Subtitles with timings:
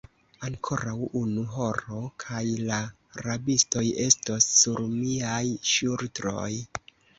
[0.45, 2.79] Ankoraŭ unu horo, kaj la
[3.27, 6.51] rabistoj estos sur miaj ŝultroj.